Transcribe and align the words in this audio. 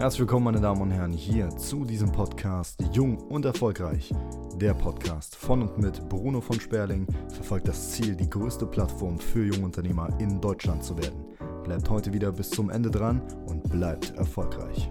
Herzlich 0.00 0.20
willkommen, 0.20 0.46
meine 0.46 0.62
Damen 0.62 0.80
und 0.80 0.92
Herren, 0.92 1.12
hier 1.12 1.50
zu 1.50 1.84
diesem 1.84 2.10
Podcast 2.10 2.82
Jung 2.94 3.18
und 3.18 3.44
Erfolgreich. 3.44 4.10
Der 4.56 4.72
Podcast 4.72 5.36
von 5.36 5.60
und 5.60 5.76
mit 5.76 6.08
Bruno 6.08 6.40
von 6.40 6.58
Sperling 6.58 7.06
verfolgt 7.28 7.68
das 7.68 7.92
Ziel, 7.92 8.16
die 8.16 8.30
größte 8.30 8.64
Plattform 8.64 9.18
für 9.20 9.44
Jungunternehmer 9.44 10.08
in 10.18 10.40
Deutschland 10.40 10.82
zu 10.82 10.96
werden. 10.96 11.26
Bleibt 11.64 11.90
heute 11.90 12.14
wieder 12.14 12.32
bis 12.32 12.48
zum 12.48 12.70
Ende 12.70 12.90
dran 12.90 13.20
und 13.46 13.70
bleibt 13.70 14.16
erfolgreich. 14.16 14.90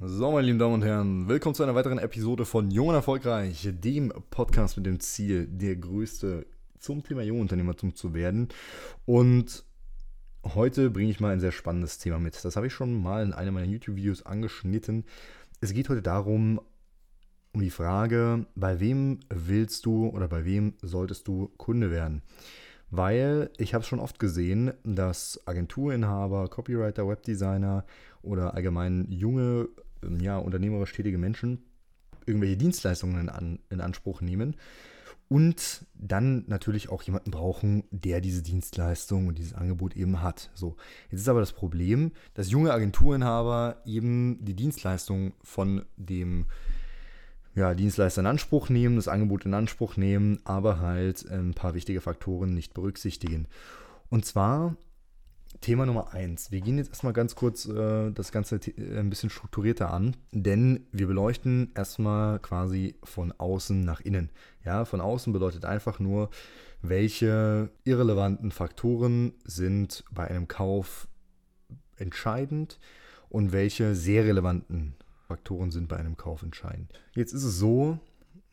So, 0.00 0.32
meine 0.32 0.46
lieben 0.46 0.58
Damen 0.58 0.72
und 0.72 0.84
Herren, 0.84 1.28
willkommen 1.28 1.54
zu 1.54 1.62
einer 1.62 1.74
weiteren 1.74 1.98
Episode 1.98 2.46
von 2.46 2.70
Jung 2.70 2.88
und 2.88 2.94
Erfolgreich, 2.94 3.68
dem 3.70 4.10
Podcast 4.30 4.78
mit 4.78 4.86
dem 4.86 5.00
Ziel, 5.00 5.46
der 5.48 5.76
größte 5.76 6.46
zum 6.78 7.02
Thema 7.02 7.20
Jungunternehmertum 7.20 7.94
zu 7.94 8.14
werden. 8.14 8.48
Und 9.04 9.66
Heute 10.54 10.90
bringe 10.90 11.10
ich 11.10 11.18
mal 11.18 11.32
ein 11.32 11.40
sehr 11.40 11.50
spannendes 11.50 11.98
Thema 11.98 12.20
mit. 12.20 12.44
Das 12.44 12.54
habe 12.54 12.68
ich 12.68 12.72
schon 12.72 13.02
mal 13.02 13.24
in 13.24 13.32
einem 13.32 13.54
meiner 13.54 13.66
YouTube-Videos 13.66 14.26
angeschnitten. 14.26 15.04
Es 15.60 15.72
geht 15.72 15.88
heute 15.88 16.02
darum, 16.02 16.60
um 17.52 17.62
die 17.62 17.70
Frage, 17.70 18.46
bei 18.54 18.78
wem 18.78 19.18
willst 19.28 19.86
du 19.86 20.06
oder 20.06 20.28
bei 20.28 20.44
wem 20.44 20.74
solltest 20.82 21.26
du 21.26 21.48
Kunde 21.56 21.90
werden? 21.90 22.22
Weil 22.90 23.50
ich 23.58 23.74
habe 23.74 23.82
es 23.82 23.88
schon 23.88 23.98
oft 23.98 24.20
gesehen, 24.20 24.72
dass 24.84 25.40
Agenturinhaber, 25.46 26.48
Copywriter, 26.48 27.08
Webdesigner 27.08 27.84
oder 28.22 28.54
allgemein 28.54 29.10
junge, 29.10 29.68
ja, 30.20 30.38
unternehmerisch 30.38 30.92
tätige 30.92 31.18
Menschen 31.18 31.64
irgendwelche 32.24 32.56
Dienstleistungen 32.56 33.20
in, 33.20 33.28
an, 33.30 33.58
in 33.68 33.80
Anspruch 33.80 34.20
nehmen 34.20 34.54
und 35.28 35.86
dann 35.94 36.44
natürlich 36.46 36.88
auch 36.88 37.02
jemanden 37.02 37.30
brauchen, 37.30 37.84
der 37.90 38.20
diese 38.20 38.42
Dienstleistung 38.42 39.26
und 39.26 39.38
dieses 39.38 39.54
Angebot 39.54 39.96
eben 39.96 40.22
hat. 40.22 40.50
So, 40.54 40.76
jetzt 41.10 41.20
ist 41.20 41.28
aber 41.28 41.40
das 41.40 41.52
Problem, 41.52 42.12
dass 42.34 42.50
junge 42.50 42.72
Agenturinhaber 42.72 43.82
eben 43.84 44.44
die 44.44 44.54
Dienstleistung 44.54 45.32
von 45.42 45.84
dem 45.96 46.46
ja, 47.56 47.74
Dienstleister 47.74 48.20
in 48.20 48.26
Anspruch 48.26 48.68
nehmen, 48.68 48.96
das 48.96 49.08
Angebot 49.08 49.46
in 49.46 49.54
Anspruch 49.54 49.96
nehmen, 49.96 50.38
aber 50.44 50.78
halt 50.78 51.28
ein 51.30 51.54
paar 51.54 51.74
wichtige 51.74 52.00
Faktoren 52.00 52.50
nicht 52.50 52.74
berücksichtigen. 52.74 53.48
Und 54.10 54.24
zwar 54.26 54.76
Thema 55.60 55.86
Nummer 55.86 56.12
eins. 56.12 56.50
Wir 56.50 56.60
gehen 56.60 56.78
jetzt 56.78 56.90
erstmal 56.90 57.12
ganz 57.12 57.34
kurz 57.34 57.66
äh, 57.66 58.10
das 58.12 58.32
Ganze 58.32 58.56
äh, 58.56 58.98
ein 58.98 59.10
bisschen 59.10 59.30
strukturierter 59.30 59.92
an, 59.92 60.16
denn 60.32 60.86
wir 60.92 61.06
beleuchten 61.06 61.72
erstmal 61.74 62.38
quasi 62.38 62.96
von 63.04 63.32
außen 63.32 63.84
nach 63.84 64.00
innen. 64.00 64.30
Ja, 64.64 64.84
von 64.84 65.00
außen 65.00 65.32
bedeutet 65.32 65.64
einfach 65.64 65.98
nur, 65.98 66.30
welche 66.82 67.70
irrelevanten 67.84 68.50
Faktoren 68.50 69.32
sind 69.44 70.04
bei 70.10 70.28
einem 70.28 70.48
Kauf 70.48 71.08
entscheidend 71.96 72.78
und 73.28 73.52
welche 73.52 73.94
sehr 73.94 74.24
relevanten 74.24 74.94
Faktoren 75.26 75.70
sind 75.70 75.88
bei 75.88 75.96
einem 75.96 76.16
Kauf 76.16 76.42
entscheidend. 76.42 76.92
Jetzt 77.14 77.32
ist 77.32 77.44
es 77.44 77.58
so, 77.58 77.98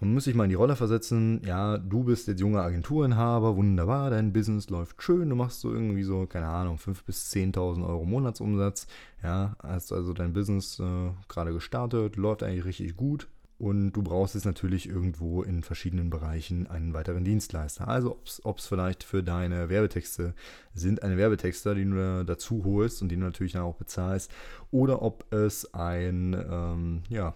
man 0.03 0.15
muss 0.15 0.25
sich 0.25 0.35
mal 0.35 0.43
in 0.43 0.49
die 0.49 0.55
Rolle 0.55 0.75
versetzen, 0.75 1.41
ja, 1.45 1.77
du 1.77 2.03
bist 2.03 2.27
jetzt 2.27 2.41
junger 2.41 2.61
Agenturinhaber, 2.61 3.55
wunderbar, 3.55 4.09
dein 4.09 4.33
Business 4.33 4.69
läuft 4.69 5.01
schön, 5.01 5.29
du 5.29 5.35
machst 5.35 5.61
so 5.61 5.71
irgendwie 5.71 6.03
so, 6.03 6.25
keine 6.25 6.47
Ahnung, 6.47 6.77
5.000 6.77 7.05
bis 7.05 7.31
10.000 7.31 7.87
Euro 7.87 8.03
Monatsumsatz, 8.03 8.87
ja, 9.23 9.55
hast 9.63 9.93
also 9.93 10.13
dein 10.13 10.33
Business 10.33 10.79
äh, 10.79 11.11
gerade 11.29 11.53
gestartet, 11.53 12.17
läuft 12.17 12.43
eigentlich 12.43 12.65
richtig 12.65 12.97
gut. 12.97 13.27
Und 13.59 13.93
du 13.93 14.01
brauchst 14.01 14.35
jetzt 14.35 14.43
natürlich 14.43 14.89
irgendwo 14.89 15.41
in 15.41 15.63
verschiedenen 15.63 16.09
Bereichen 16.09 16.67
einen 16.67 16.93
weiteren 16.93 17.23
Dienstleister. 17.23 17.87
Also 17.87 18.19
ob 18.43 18.57
es 18.57 18.67
vielleicht 18.67 19.03
für 19.03 19.23
deine 19.23 19.69
Werbetexte 19.69 20.33
sind, 20.73 21.01
eine 21.01 21.15
Werbetexter, 21.15 21.75
die 21.75 21.85
du 21.85 22.25
dazu 22.25 22.65
holst 22.65 23.01
und 23.01 23.09
die 23.09 23.15
du 23.15 23.21
natürlich 23.21 23.53
dann 23.53 23.61
auch 23.61 23.75
bezahlst, 23.75 24.31
oder 24.71 25.01
ob 25.01 25.31
es 25.31 25.73
ein, 25.73 26.33
ähm, 26.33 27.03
ja, 27.07 27.35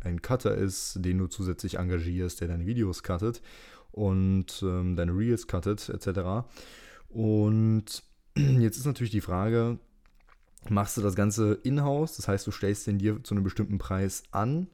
ein 0.00 0.22
Cutter 0.22 0.54
ist, 0.54 1.04
den 1.04 1.18
du 1.18 1.26
zusätzlich 1.26 1.78
engagierst, 1.78 2.40
der 2.40 2.48
deine 2.48 2.66
Videos 2.66 3.02
cuttet 3.02 3.42
und 3.90 4.62
ähm, 4.62 4.96
deine 4.96 5.12
Reels 5.12 5.46
cuttet, 5.46 5.88
etc. 5.88 6.48
Und 7.08 8.02
jetzt 8.36 8.76
ist 8.76 8.86
natürlich 8.86 9.10
die 9.10 9.20
Frage, 9.20 9.78
machst 10.68 10.96
du 10.96 11.02
das 11.02 11.14
Ganze 11.14 11.54
in-house, 11.62 12.16
das 12.16 12.28
heißt, 12.28 12.46
du 12.46 12.50
stellst 12.50 12.86
den 12.86 12.98
dir 12.98 13.22
zu 13.22 13.34
einem 13.34 13.44
bestimmten 13.44 13.78
Preis 13.78 14.22
an 14.30 14.68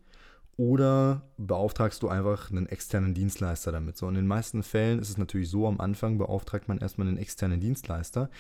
oder 0.57 1.23
beauftragst 1.37 2.03
du 2.03 2.09
einfach 2.09 2.51
einen 2.51 2.67
externen 2.67 3.15
Dienstleister 3.15 3.73
damit. 3.73 3.97
So, 3.97 4.09
in 4.09 4.15
den 4.15 4.27
meisten 4.27 4.63
Fällen 4.63 4.99
ist 4.99 5.11
es 5.11 5.19
natürlich 5.19 5.51
so, 5.51 5.67
am 5.67 5.81
Anfang 5.81 6.19
beauftragt 6.19 6.69
man 6.69 6.79
erstmal 6.79 7.09
einen 7.09 7.19
externen 7.19 7.61
Dienstleister 7.61 8.31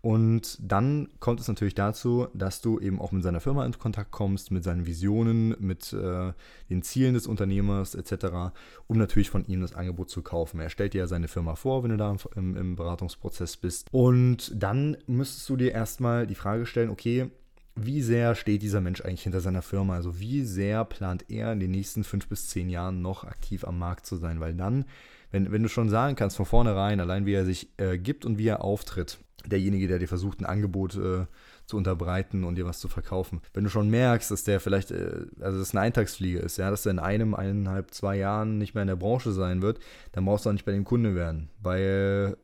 und 0.00 0.58
dann 0.60 1.08
kommt 1.20 1.40
es 1.40 1.48
natürlich 1.48 1.74
dazu, 1.74 2.28
dass 2.34 2.60
du 2.60 2.80
eben 2.80 3.00
auch 3.00 3.12
mit 3.12 3.22
seiner 3.22 3.40
Firma 3.40 3.64
in 3.64 3.78
Kontakt 3.78 4.10
kommst, 4.10 4.50
mit 4.50 4.64
seinen 4.64 4.86
Visionen, 4.86 5.54
mit 5.60 5.92
äh, 5.92 6.32
den 6.68 6.82
Zielen 6.82 7.14
des 7.14 7.26
Unternehmers 7.26 7.94
etc., 7.94 8.52
um 8.86 8.98
natürlich 8.98 9.30
von 9.30 9.46
ihm 9.46 9.60
das 9.60 9.74
Angebot 9.74 10.10
zu 10.10 10.22
kaufen. 10.22 10.60
Er 10.60 10.70
stellt 10.70 10.94
dir 10.94 10.98
ja 10.98 11.06
seine 11.06 11.28
Firma 11.28 11.54
vor, 11.54 11.82
wenn 11.82 11.90
du 11.90 11.96
da 11.96 12.16
im, 12.36 12.56
im 12.56 12.76
Beratungsprozess 12.76 13.56
bist. 13.56 13.86
Und 13.92 14.52
dann 14.54 14.96
müsstest 15.06 15.48
du 15.48 15.56
dir 15.56 15.72
erstmal 15.72 16.26
die 16.26 16.34
Frage 16.34 16.66
stellen, 16.66 16.90
okay, 16.90 17.30
wie 17.74 18.02
sehr 18.02 18.34
steht 18.34 18.62
dieser 18.62 18.80
Mensch 18.80 19.00
eigentlich 19.00 19.22
hinter 19.22 19.40
seiner 19.40 19.62
Firma? 19.62 19.94
Also 19.94 20.18
wie 20.18 20.44
sehr 20.44 20.84
plant 20.84 21.24
er 21.28 21.52
in 21.52 21.60
den 21.60 21.70
nächsten 21.70 22.04
fünf 22.04 22.28
bis 22.28 22.48
zehn 22.48 22.68
Jahren 22.68 23.02
noch 23.02 23.24
aktiv 23.24 23.64
am 23.64 23.78
Markt 23.78 24.06
zu 24.06 24.16
sein? 24.16 24.40
Weil 24.40 24.54
dann, 24.54 24.84
wenn, 25.30 25.50
wenn 25.52 25.62
du 25.62 25.68
schon 25.68 25.88
sagen 25.88 26.16
kannst 26.16 26.36
von 26.36 26.46
vornherein, 26.46 27.00
allein 27.00 27.26
wie 27.26 27.34
er 27.34 27.44
sich 27.44 27.68
äh, 27.78 27.98
gibt 27.98 28.24
und 28.24 28.38
wie 28.38 28.48
er 28.48 28.64
auftritt, 28.64 29.18
derjenige, 29.46 29.88
der 29.88 29.98
dir 29.98 30.08
versucht, 30.08 30.40
ein 30.40 30.46
Angebot 30.46 30.96
äh, 30.96 31.26
zu 31.66 31.76
unterbreiten 31.76 32.44
und 32.44 32.56
dir 32.56 32.66
was 32.66 32.80
zu 32.80 32.88
verkaufen. 32.88 33.40
Wenn 33.54 33.64
du 33.64 33.70
schon 33.70 33.88
merkst, 33.88 34.30
dass 34.30 34.44
der 34.44 34.60
vielleicht, 34.60 34.90
äh, 34.90 35.26
also 35.40 35.58
das 35.58 35.70
eine 35.70 35.80
Eintagsfliege 35.80 36.40
ist, 36.40 36.58
ja, 36.58 36.70
dass 36.70 36.84
er 36.84 36.92
in 36.92 36.98
einem, 36.98 37.34
eineinhalb, 37.34 37.94
zwei 37.94 38.16
Jahren 38.16 38.58
nicht 38.58 38.74
mehr 38.74 38.82
in 38.82 38.88
der 38.88 38.96
Branche 38.96 39.32
sein 39.32 39.62
wird, 39.62 39.78
dann 40.12 40.24
brauchst 40.24 40.44
du 40.44 40.50
auch 40.50 40.54
nicht 40.54 40.64
bei 40.64 40.72
dem 40.72 40.84
Kunde 40.84 41.14
werden. 41.14 41.50
Weil 41.62 42.36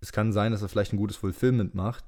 es 0.00 0.12
kann 0.12 0.32
sein, 0.32 0.52
dass 0.52 0.62
er 0.62 0.68
vielleicht 0.68 0.92
ein 0.92 0.98
gutes 0.98 1.16
Fulfillment 1.16 1.74
macht, 1.74 2.04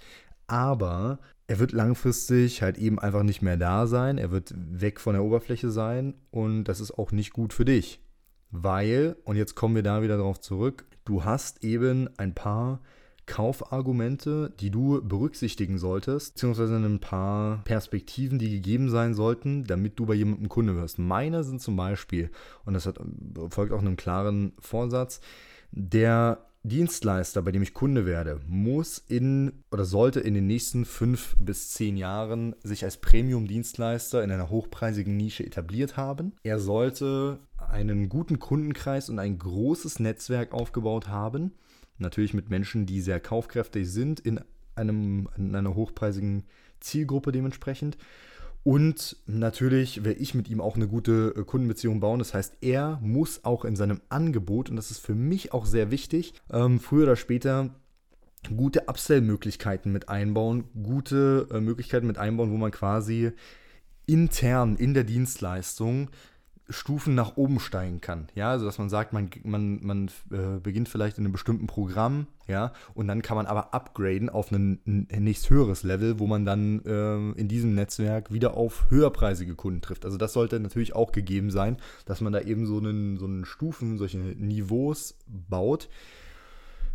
aber 0.47 1.19
er 1.50 1.59
wird 1.59 1.72
langfristig 1.72 2.62
halt 2.62 2.78
eben 2.78 3.00
einfach 3.00 3.25
nicht 3.25 3.43
mehr 3.43 3.56
da 3.56 3.88
sein. 3.88 4.19
Er 4.19 4.31
wird 4.31 4.55
weg 4.56 5.00
von 5.00 5.15
der 5.15 5.25
Oberfläche 5.25 5.72
sein 5.72 6.15
und 6.31 6.62
das 6.62 6.78
ist 6.78 6.93
auch 6.93 7.11
nicht 7.11 7.33
gut 7.33 7.53
für 7.53 7.65
dich. 7.65 8.00
Weil, 8.53 9.16
und 9.25 9.34
jetzt 9.34 9.56
kommen 9.56 9.75
wir 9.75 9.83
da 9.83 10.00
wieder 10.00 10.16
darauf 10.16 10.38
zurück, 10.38 10.84
du 11.05 11.25
hast 11.25 11.65
eben 11.65 12.09
ein 12.19 12.37
paar 12.37 12.81
Kaufargumente, 13.27 14.55
die 14.61 14.71
du 14.71 15.03
berücksichtigen 15.03 15.77
solltest, 15.78 16.34
beziehungsweise 16.34 16.77
ein 16.77 17.00
paar 17.00 17.65
Perspektiven, 17.65 18.38
die 18.38 18.50
gegeben 18.50 18.88
sein 18.88 19.15
sollten, 19.15 19.65
damit 19.65 19.99
du 19.99 20.06
bei 20.06 20.15
jemandem 20.15 20.49
Kunde 20.49 20.77
wirst. 20.77 21.00
Meine 21.00 21.43
sind 21.43 21.61
zum 21.61 21.75
Beispiel, 21.75 22.31
und 22.65 22.75
das 22.75 22.87
hat, 22.87 23.00
folgt 23.49 23.72
auch 23.72 23.81
einem 23.81 23.97
klaren 23.97 24.53
Vorsatz, 24.61 25.21
der 25.72 26.47
Dienstleister, 26.62 27.41
bei 27.41 27.53
dem 27.53 27.62
ich 27.62 27.72
Kunde 27.72 28.04
werde, 28.04 28.41
muss 28.47 28.98
in 28.98 29.65
oder 29.71 29.87
sollte 29.87 30.21
in 30.21 30.34
den 30.34 30.47
nächsten 30.47 30.84
fünf 30.84 31.34
bis 31.38 31.71
zehn 31.71 31.97
Jahren 31.97 32.54
sich 32.62 32.84
als 32.84 32.98
Premium-Dienstleister 32.98 34.22
in 34.22 34.31
einer 34.31 34.50
hochpreisigen 34.50 35.16
Nische 35.16 35.44
etabliert 35.44 35.97
haben. 35.97 36.34
Er 36.43 36.59
sollte 36.59 37.38
einen 37.56 38.10
guten 38.10 38.38
Kundenkreis 38.38 39.09
und 39.09 39.19
ein 39.19 39.38
großes 39.38 40.00
Netzwerk 40.00 40.53
aufgebaut 40.53 41.09
haben. 41.09 41.53
Natürlich 41.97 42.34
mit 42.34 42.50
Menschen, 42.50 42.84
die 42.84 43.00
sehr 43.00 43.20
kaufkräftig 43.20 43.91
sind, 43.91 44.20
in, 44.20 44.41
einem, 44.75 45.28
in 45.38 45.54
einer 45.54 45.75
hochpreisigen 45.75 46.44
Zielgruppe 46.81 47.32
dementsprechend. 47.32 47.97
Und 48.62 49.16
natürlich 49.26 50.04
werde 50.04 50.21
ich 50.21 50.34
mit 50.34 50.50
ihm 50.50 50.60
auch 50.60 50.76
eine 50.76 50.87
gute 50.87 51.34
äh, 51.37 51.44
Kundenbeziehung 51.44 52.00
bauen. 52.00 52.19
Das 52.19 52.34
heißt, 52.34 52.59
er 52.60 52.98
muss 53.03 53.44
auch 53.44 53.65
in 53.65 53.75
seinem 53.75 54.03
Angebot, 54.10 54.69
und 54.69 54.76
das 54.76 54.91
ist 54.91 54.98
für 54.98 55.15
mich 55.15 55.53
auch 55.53 55.65
sehr 55.65 55.91
wichtig, 55.91 56.34
ähm, 56.53 56.78
früher 56.78 57.04
oder 57.04 57.16
später 57.16 57.70
gute 58.54 58.88
Upsell-Möglichkeiten 58.88 59.93
mit 59.93 60.09
einbauen, 60.09 60.65
gute 60.82 61.49
äh, 61.50 61.60
Möglichkeiten 61.60 62.06
mit 62.06 62.19
einbauen, 62.19 62.50
wo 62.50 62.56
man 62.56 62.70
quasi 62.70 63.32
intern 64.06 64.76
in 64.76 64.94
der 64.94 65.05
Dienstleistung 65.05 66.11
Stufen 66.70 67.14
nach 67.14 67.37
oben 67.37 67.61
steigen 67.61 68.00
kann. 68.00 68.28
Ja, 68.34 68.50
also 68.50 68.64
dass 68.64 68.78
man 68.78 68.88
sagt, 68.88 69.12
man, 69.12 69.31
man, 69.44 69.84
man 69.84 70.11
äh, 70.31 70.58
beginnt 70.62 70.88
vielleicht 70.88 71.19
in 71.19 71.25
einem 71.25 71.32
bestimmten 71.32 71.67
Programm, 71.67 72.26
ja, 72.46 72.72
und 72.94 73.06
dann 73.08 73.22
kann 73.22 73.37
man 73.37 73.46
aber 73.46 73.75
upgraden 73.75 74.28
auf 74.28 74.50
ein, 74.50 74.81
ein 74.87 75.25
nächst 75.25 75.50
höheres 75.50 75.82
Level, 75.82 76.19
wo 76.19 76.26
man 76.26 76.44
dann 76.44 76.84
äh, 76.84 77.38
in 77.38 77.49
diesem 77.49 77.75
Netzwerk 77.75 78.32
wieder 78.32 78.56
auf 78.56 78.87
höherpreisige 78.90 79.55
Kunden 79.55 79.81
trifft. 79.81 80.05
Also 80.05 80.17
das 80.17 80.32
sollte 80.32 80.58
natürlich 80.58 80.94
auch 80.94 81.12
gegeben 81.12 81.50
sein, 81.50 81.76
dass 82.06 82.20
man 82.20 82.32
da 82.32 82.40
eben 82.40 82.67
so 82.67 82.78
einen, 82.78 83.19
so 83.19 83.26
einen 83.26 83.44
Stufen, 83.44 83.99
solche 83.99 84.19
Niveaus 84.19 85.16
baut, 85.26 85.88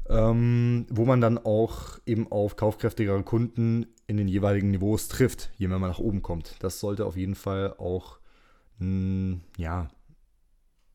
ähm, 0.10 0.86
wo 0.90 1.06
man 1.06 1.22
dann 1.22 1.38
auch 1.38 2.00
eben 2.06 2.32
auf 2.32 2.56
kaufkräftigere 2.56 3.24
Kunden 3.24 3.88
in 4.08 4.18
den 4.18 4.28
jeweiligen 4.28 4.72
Niveaus 4.72 5.08
trifft, 5.08 5.52
je 5.58 5.68
mehr 5.68 5.80
man 5.80 5.90
nach 5.90 6.00
oben 6.00 6.22
kommt. 6.22 6.56
Das 6.60 6.80
sollte 6.80 7.06
auf 7.06 7.18
jeden 7.18 7.36
Fall 7.36 7.76
auch 7.78 8.20
mh, 8.80 9.40
ja, 9.58 9.90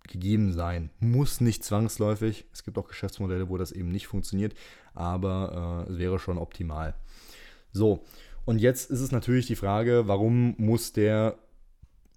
gegeben 0.08 0.52
sein. 0.52 0.90
Muss 0.98 1.40
nicht 1.40 1.64
zwangsläufig. 1.64 2.44
Es 2.52 2.64
gibt 2.64 2.78
auch 2.78 2.88
Geschäftsmodelle, 2.88 3.48
wo 3.48 3.56
das 3.56 3.72
eben 3.72 3.90
nicht 3.90 4.06
funktioniert, 4.06 4.54
aber 4.94 5.86
äh, 5.88 5.92
es 5.92 5.98
wäre 5.98 6.18
schon 6.18 6.38
optimal. 6.38 6.94
So, 7.72 8.04
und 8.44 8.58
jetzt 8.58 8.90
ist 8.90 9.00
es 9.00 9.12
natürlich 9.12 9.46
die 9.46 9.56
Frage, 9.56 10.08
warum 10.08 10.54
muss 10.58 10.92
der 10.92 11.38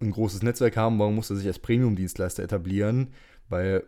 ein 0.01 0.11
großes 0.11 0.41
Netzwerk 0.41 0.75
haben, 0.75 0.99
warum 0.99 1.15
muss 1.15 1.29
er 1.29 1.35
sich 1.35 1.47
als 1.47 1.59
Premium-Dienstleister 1.59 2.43
etablieren? 2.43 3.09
Weil 3.49 3.83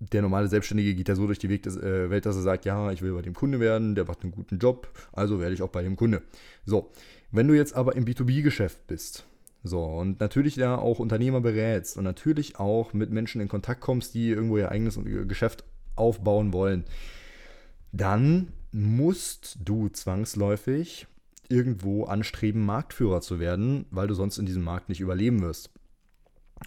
der 0.00 0.22
normale 0.22 0.48
Selbstständige 0.48 0.94
geht 0.94 1.08
ja 1.08 1.14
so 1.14 1.26
durch 1.26 1.38
die 1.38 1.48
äh, 1.48 2.10
Welt, 2.10 2.26
dass 2.26 2.36
er 2.36 2.42
sagt, 2.42 2.64
ja, 2.64 2.90
ich 2.92 3.02
will 3.02 3.12
bei 3.12 3.22
dem 3.22 3.34
Kunde 3.34 3.60
werden, 3.60 3.94
der 3.94 4.04
macht 4.04 4.22
einen 4.22 4.32
guten 4.32 4.58
Job, 4.58 4.88
also 5.12 5.40
werde 5.40 5.54
ich 5.54 5.62
auch 5.62 5.70
bei 5.70 5.82
dem 5.82 5.96
Kunde. 5.96 6.22
So, 6.64 6.90
wenn 7.30 7.48
du 7.48 7.54
jetzt 7.54 7.74
aber 7.74 7.96
im 7.96 8.04
B2B-Geschäft 8.04 8.86
bist, 8.86 9.24
so, 9.64 9.84
und 9.84 10.20
natürlich 10.20 10.54
da 10.54 10.76
auch 10.76 10.98
Unternehmer 10.98 11.40
berätst 11.40 11.96
und 11.96 12.04
natürlich 12.04 12.58
auch 12.58 12.92
mit 12.92 13.10
Menschen 13.10 13.40
in 13.40 13.48
Kontakt 13.48 13.80
kommst, 13.80 14.14
die 14.14 14.30
irgendwo 14.30 14.56
ihr 14.56 14.70
eigenes 14.70 14.98
Geschäft 15.26 15.64
aufbauen 15.96 16.52
wollen, 16.52 16.84
dann 17.92 18.52
musst 18.70 19.58
du 19.64 19.88
zwangsläufig 19.88 21.06
irgendwo 21.48 22.04
anstreben, 22.04 22.64
Marktführer 22.64 23.20
zu 23.20 23.40
werden, 23.40 23.86
weil 23.90 24.06
du 24.06 24.14
sonst 24.14 24.38
in 24.38 24.46
diesem 24.46 24.62
Markt 24.62 24.88
nicht 24.88 25.00
überleben 25.00 25.40
wirst. 25.40 25.70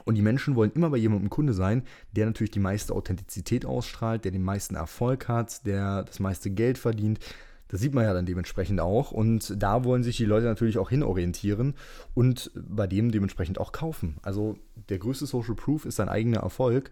Und 0.06 0.16
die 0.16 0.22
Menschen 0.22 0.56
wollen 0.56 0.72
immer 0.74 0.90
bei 0.90 0.98
jemandem 0.98 1.30
Kunde 1.30 1.54
sein, 1.54 1.84
der 2.14 2.26
natürlich 2.26 2.52
die 2.52 2.60
meiste 2.60 2.94
Authentizität 2.94 3.66
ausstrahlt, 3.66 4.24
der 4.26 4.32
den 4.32 4.44
meisten 4.44 4.76
Erfolg 4.76 5.28
hat, 5.28 5.66
der 5.66 6.04
das 6.04 6.20
meiste 6.20 6.50
Geld 6.50 6.78
verdient. 6.78 7.20
Das 7.72 7.80
sieht 7.80 7.94
man 7.94 8.04
ja 8.04 8.14
dann 8.14 8.26
dementsprechend 8.26 8.82
auch. 8.82 9.12
Und 9.12 9.56
da 9.58 9.86
wollen 9.86 10.04
sich 10.04 10.18
die 10.18 10.26
Leute 10.26 10.46
natürlich 10.46 10.78
auch 10.78 10.90
hinorientieren 10.90 11.74
und 12.14 12.52
bei 12.54 12.86
dem 12.86 13.12
dementsprechend 13.12 13.60
auch 13.60 13.72
kaufen. 13.72 14.18
Also 14.22 14.58
der 14.90 15.00
größte 15.00 15.26
Social 15.26 15.56
Proof 15.56 15.86
ist 15.86 16.00
dein 16.00 16.10
eigener 16.10 16.42
Erfolg. 16.42 16.92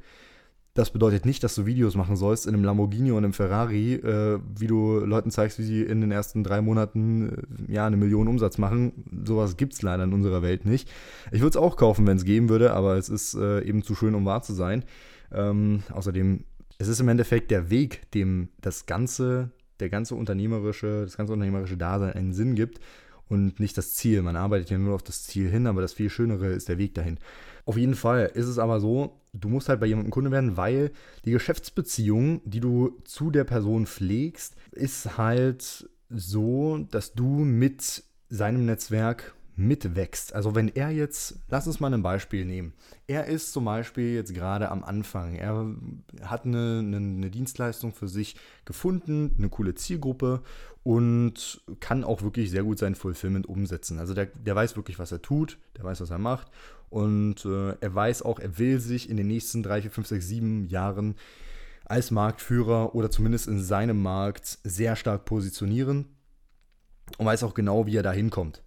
Das 0.75 0.91
bedeutet 0.91 1.25
nicht, 1.25 1.43
dass 1.43 1.55
du 1.55 1.65
Videos 1.65 1.95
machen 1.95 2.15
sollst 2.15 2.47
in 2.47 2.53
einem 2.53 2.63
Lamborghini 2.63 3.11
und 3.11 3.17
einem 3.17 3.33
Ferrari, 3.33 3.95
äh, 3.95 4.39
wie 4.57 4.67
du 4.67 4.99
Leuten 4.99 5.31
zeigst, 5.31 5.59
wie 5.59 5.63
sie 5.63 5.81
in 5.81 5.99
den 5.99 6.11
ersten 6.11 6.45
drei 6.45 6.61
Monaten 6.61 7.29
äh, 7.67 7.73
ja, 7.73 7.85
eine 7.85 7.97
Million 7.97 8.29
Umsatz 8.29 8.57
machen. 8.57 9.03
Sowas 9.25 9.57
gibt 9.57 9.73
es 9.73 9.81
leider 9.81 10.05
in 10.05 10.13
unserer 10.13 10.41
Welt 10.41 10.65
nicht. 10.65 10.89
Ich 11.33 11.41
würde 11.41 11.49
es 11.49 11.57
auch 11.57 11.75
kaufen, 11.75 12.07
wenn 12.07 12.15
es 12.15 12.23
geben 12.23 12.47
würde, 12.47 12.71
aber 12.71 12.95
es 12.95 13.09
ist 13.09 13.33
äh, 13.33 13.61
eben 13.63 13.83
zu 13.83 13.95
schön, 13.95 14.15
um 14.15 14.25
wahr 14.25 14.41
zu 14.41 14.53
sein. 14.53 14.85
Ähm, 15.33 15.83
außerdem, 15.91 16.45
es 16.77 16.87
ist 16.87 17.01
im 17.01 17.09
Endeffekt 17.09 17.51
der 17.51 17.69
Weg, 17.69 18.09
dem 18.11 18.47
das 18.61 18.85
ganze, 18.85 19.51
der 19.79 19.89
ganze 19.89 20.15
unternehmerische, 20.15 21.03
das 21.03 21.17
ganze 21.17 21.33
unternehmerische 21.33 21.77
Dasein 21.77 22.13
einen 22.13 22.33
Sinn 22.33 22.55
gibt 22.55 22.79
und 23.27 23.59
nicht 23.59 23.77
das 23.77 23.93
Ziel. 23.93 24.21
Man 24.21 24.35
arbeitet 24.35 24.69
ja 24.69 24.77
nur 24.77 24.95
auf 24.95 25.03
das 25.03 25.23
Ziel 25.23 25.49
hin, 25.49 25.67
aber 25.67 25.81
das 25.81 25.93
viel 25.93 26.09
Schönere 26.09 26.47
ist 26.47 26.67
der 26.67 26.77
Weg 26.77 26.95
dahin. 26.95 27.19
Auf 27.65 27.77
jeden 27.77 27.95
Fall 27.95 28.31
ist 28.33 28.47
es 28.47 28.57
aber 28.57 28.79
so, 28.79 29.21
du 29.33 29.47
musst 29.49 29.69
halt 29.69 29.79
bei 29.79 29.85
jemandem 29.85 30.11
Kunde 30.11 30.31
werden, 30.31 30.57
weil 30.57 30.91
die 31.25 31.31
Geschäftsbeziehung, 31.31 32.41
die 32.43 32.59
du 32.59 32.97
zu 33.03 33.29
der 33.29 33.43
Person 33.43 33.85
pflegst, 33.85 34.55
ist 34.71 35.17
halt 35.17 35.87
so, 36.09 36.79
dass 36.89 37.13
du 37.13 37.25
mit 37.25 38.03
seinem 38.29 38.65
Netzwerk 38.65 39.35
mitwächst. 39.59 40.33
Also 40.33 40.55
wenn 40.55 40.69
er 40.69 40.89
jetzt, 40.89 41.35
lass 41.49 41.67
uns 41.67 41.79
mal 41.79 41.93
ein 41.93 42.01
Beispiel 42.01 42.45
nehmen. 42.45 42.73
Er 43.07 43.25
ist 43.25 43.51
zum 43.51 43.65
Beispiel 43.65 44.13
jetzt 44.15 44.33
gerade 44.33 44.69
am 44.69 44.83
Anfang. 44.83 45.35
Er 45.35 45.75
hat 46.23 46.45
eine, 46.45 46.79
eine, 46.79 46.97
eine, 46.97 47.29
Dienstleistung 47.29 47.93
für 47.93 48.07
sich 48.07 48.35
gefunden, 48.65 49.35
eine 49.37 49.49
coole 49.49 49.75
Zielgruppe 49.75 50.41
und 50.83 51.61
kann 51.79 52.03
auch 52.03 52.21
wirklich 52.21 52.49
sehr 52.49 52.63
gut 52.63 52.79
sein 52.79 52.95
Fulfillment 52.95 53.47
umsetzen. 53.47 53.99
Also 53.99 54.13
der, 54.13 54.27
der 54.27 54.55
weiß 54.55 54.75
wirklich, 54.77 54.97
was 54.97 55.11
er 55.11 55.21
tut, 55.21 55.57
der 55.77 55.83
weiß, 55.83 56.01
was 56.01 56.09
er 56.09 56.19
macht 56.19 56.47
und 56.89 57.45
äh, 57.45 57.75
er 57.79 57.93
weiß 57.93 58.23
auch, 58.23 58.39
er 58.39 58.57
will 58.57 58.79
sich 58.79 59.09
in 59.09 59.17
den 59.17 59.27
nächsten 59.27 59.61
drei, 59.61 59.81
vier, 59.81 59.91
fünf, 59.91 60.07
sechs, 60.07 60.27
sieben 60.27 60.67
Jahren 60.67 61.15
als 61.85 62.11
Marktführer 62.11 62.95
oder 62.95 63.11
zumindest 63.11 63.47
in 63.47 63.61
seinem 63.61 64.01
Markt 64.01 64.59
sehr 64.63 64.95
stark 64.95 65.25
positionieren 65.25 66.05
und 67.17 67.25
weiß 67.25 67.43
auch 67.43 67.53
genau, 67.53 67.85
wie 67.85 67.97
er 67.97 68.03
da 68.03 68.11
hinkommt. 68.11 68.63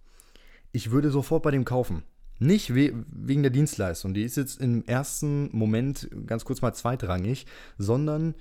Ich 0.73 0.91
würde 0.91 1.09
sofort 1.09 1.43
bei 1.43 1.51
dem 1.51 1.63
kaufen. 1.63 2.03
Nicht 2.39 2.75
we 2.75 2.91
wegen 3.07 3.43
der 3.43 3.51
Dienstleistung, 3.51 4.13
die 4.13 4.23
ist 4.23 4.35
jetzt 4.35 4.59
im 4.59 4.83
ersten 4.83 5.49
Moment 5.55 6.09
ganz 6.27 6.43
kurz 6.43 6.61
mal 6.61 6.73
zweitrangig, 6.73 7.45
sondern 7.77 8.35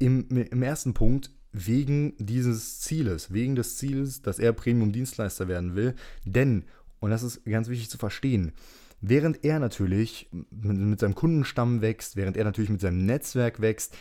im, 0.00 0.26
im 0.28 0.62
ersten 0.62 0.94
Punkt 0.94 1.30
wegen 1.52 2.14
dieses 2.18 2.80
Zieles, 2.80 3.32
wegen 3.32 3.54
des 3.54 3.76
Zieles, 3.76 4.22
dass 4.22 4.40
er 4.40 4.52
Premium-Dienstleister 4.52 5.46
werden 5.46 5.76
will. 5.76 5.94
Denn, 6.24 6.64
und 6.98 7.10
das 7.10 7.22
ist 7.22 7.44
ganz 7.44 7.68
wichtig 7.68 7.88
zu 7.88 7.98
verstehen, 7.98 8.52
Während 9.00 9.44
er 9.44 9.58
natürlich 9.58 10.28
mit, 10.50 11.00
seinem 11.00 11.14
Kundenstamm 11.14 11.80
wächst, 11.80 12.16
während 12.16 12.36
er 12.36 12.44
natürlich 12.44 12.70
mit 12.70 12.82
seinem 12.82 13.06
Netzwerk 13.06 13.60
wächst, 13.60 13.96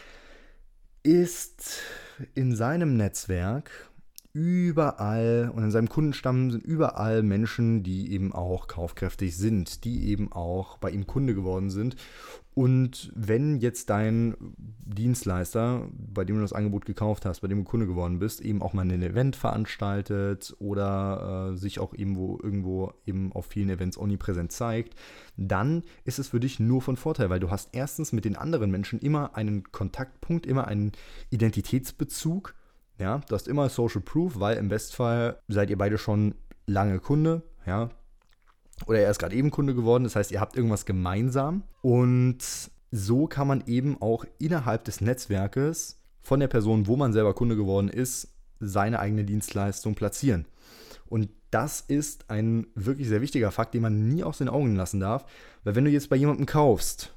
ist 1.04 1.80
in 2.36 2.54
seinem 2.54 2.98
Netzwerk 2.98 3.72
überall 4.34 5.52
und 5.56 5.64
in 5.64 5.72
seinem 5.72 5.90
Kundenstamm 5.90 6.52
sind 6.52 6.64
überall 6.64 7.24
Menschen, 7.24 7.82
die 7.82 8.12
eben 8.12 8.32
auch 8.32 8.68
kaufkräftig 8.68 9.36
sind, 9.36 9.84
die 9.86 10.08
eben 10.10 10.32
auch 10.32 10.78
bei 10.78 10.92
ihm 10.92 11.08
Kunde 11.08 11.34
geworden 11.34 11.70
sind. 11.72 11.96
Und 12.54 13.12
wenn 13.16 13.60
jetzt 13.60 13.90
dein 13.90 14.36
Dienstleister, 14.58 15.88
bei 15.94 16.26
dem 16.26 16.36
du 16.36 16.42
das 16.42 16.52
Angebot 16.52 16.86
gekauft 16.86 17.26
hast, 17.26 17.40
bei 17.40 17.48
dem 17.48 17.60
du 17.60 17.64
Kunde 17.64 17.88
geworden 17.88 18.20
bist, 18.20 18.42
eben 18.42 18.62
auch 18.62 18.74
mal 18.74 18.82
ein 18.82 19.02
Event 19.02 19.36
veranstaltet 19.36 20.56
oder 20.60 21.52
äh, 21.54 21.58
sich 21.58 21.80
auch 21.80 21.94
irgendwo, 21.94 22.38
irgendwo 22.44 22.92
eben 23.06 23.32
auf 23.32 23.46
vielen 23.46 23.70
Events 23.70 23.98
omnipräsent 23.98 24.52
zeigt, 24.52 24.96
dann 25.38 25.84
ist 26.04 26.20
es 26.20 26.28
für 26.28 26.40
dich 26.40 26.60
nur 26.60 26.82
von 26.82 26.98
Vorteil, 26.98 27.30
weil 27.30 27.40
du 27.40 27.50
hast 27.50 27.70
erstens 27.72 28.12
mit 28.12 28.26
den 28.26 28.36
anderen 28.36 28.72
Menschen 28.72 29.00
immer 29.00 29.36
einen 29.38 29.72
Kontaktpunkt, 29.72 30.46
immer 30.46 30.68
einen 30.68 30.92
Identitätsbezug 31.30 32.56
ja, 33.00 33.22
du 33.28 33.36
hast 33.36 33.48
immer 33.48 33.70
Social 33.70 34.02
Proof, 34.02 34.40
weil 34.40 34.58
im 34.58 34.68
Bestfall 34.68 35.42
seid 35.48 35.70
ihr 35.70 35.78
beide 35.78 35.98
schon 35.98 36.36
lange 36.68 37.00
Kunde, 37.00 37.42
ja. 37.66 37.90
Oder 38.86 39.00
er 39.00 39.12
ist 39.12 39.20
gerade 39.20 39.36
eben 39.36 39.52
Kunde 39.52 39.74
geworden, 39.74 40.04
das 40.04 40.16
heißt, 40.16 40.32
ihr 40.32 40.40
habt 40.40 40.56
irgendwas 40.56 40.86
gemeinsam. 40.86 41.64
Und 41.82 42.40
so 42.92 43.28
kann 43.28 43.48
man 43.48 43.64
eben 43.68 44.02
auch 44.02 44.26
innerhalb 44.38 44.84
des 44.86 45.02
Netzwerkes 45.02 46.00
von 46.22 46.40
der 46.40 46.48
Person, 46.48 46.88
wo 46.88 46.96
man 46.96 47.14
selber 47.14 47.34
Kunde 47.34 47.56
geworden 47.56 47.90
ist, 47.90 48.36
seine 48.60 49.00
eigene 49.00 49.24
Dienstleistung 49.26 49.96
platzieren. 49.96 50.46
Und 51.08 51.30
das 51.52 51.82
ist 51.82 52.30
ein 52.30 52.68
wirklich 52.76 53.08
sehr 53.08 53.22
wichtiger 53.22 53.52
Fakt, 53.52 53.74
den 53.74 53.82
man 53.82 54.10
nie 54.10 54.24
aus 54.24 54.38
den 54.38 54.50
Augen 54.50 54.76
lassen 54.76 55.00
darf. 55.00 55.26
Weil 55.64 55.76
wenn 55.76 55.86
du 55.86 55.92
jetzt 55.92 56.10
bei 56.10 56.16
jemandem 56.16 56.46
kaufst 56.46 57.14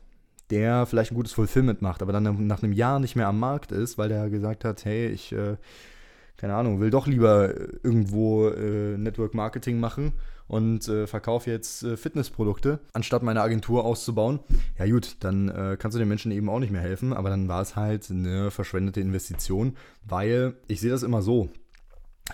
der 0.53 0.85
vielleicht 0.85 1.13
ein 1.13 1.17
gutes 1.17 1.33
Fulfillment 1.33 1.81
macht, 1.81 2.03
aber 2.03 2.13
dann 2.13 2.47
nach 2.47 2.63
einem 2.63 2.75
Jahr 2.75 3.01
nicht 3.01 3.17
mehr 3.17 3.27
am 3.27 3.41
Markt 3.41 3.73
ist, 3.73 3.97
weil 3.97 4.11
der 4.11 4.29
gesagt 4.29 4.67
hat, 4.67 4.85
hey, 4.85 5.09
ich, 5.09 5.33
äh, 5.33 5.57
keine 6.37 6.55
Ahnung, 6.55 6.79
will 6.79 6.91
doch 6.91 7.07
lieber 7.07 7.55
irgendwo 7.83 8.49
äh, 8.49 8.99
Network 8.99 9.33
Marketing 9.33 9.81
machen 9.81 10.13
und 10.49 10.87
äh, 10.89 11.07
verkaufe 11.07 11.51
jetzt 11.51 11.85
äh, 11.85 11.97
Fitnessprodukte, 11.97 12.81
anstatt 12.93 13.23
meine 13.23 13.41
Agentur 13.41 13.87
auszubauen. 13.87 14.41
Ja 14.79 14.85
gut, 14.85 15.17
dann 15.21 15.49
äh, 15.49 15.79
kannst 15.79 15.95
du 15.95 15.99
den 15.99 16.09
Menschen 16.09 16.33
eben 16.33 16.51
auch 16.51 16.59
nicht 16.59 16.71
mehr 16.71 16.83
helfen, 16.83 17.15
aber 17.15 17.31
dann 17.31 17.49
war 17.49 17.63
es 17.63 17.75
halt 17.75 18.11
eine 18.11 18.51
verschwendete 18.51 19.01
Investition, 19.01 19.79
weil 20.05 20.55
ich 20.69 20.81
sehe 20.81 20.91
das 20.91 21.03
immer 21.03 21.23
so. 21.23 21.49